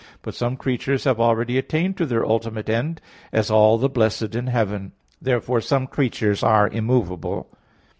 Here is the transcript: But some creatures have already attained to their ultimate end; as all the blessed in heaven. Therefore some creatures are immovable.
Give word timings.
But 0.23 0.33
some 0.33 0.57
creatures 0.57 1.03
have 1.03 1.19
already 1.19 1.59
attained 1.59 1.95
to 1.97 2.07
their 2.07 2.25
ultimate 2.25 2.67
end; 2.67 3.01
as 3.31 3.51
all 3.51 3.77
the 3.77 3.87
blessed 3.87 4.33
in 4.33 4.47
heaven. 4.47 4.93
Therefore 5.21 5.61
some 5.61 5.85
creatures 5.85 6.41
are 6.41 6.67
immovable. 6.67 7.47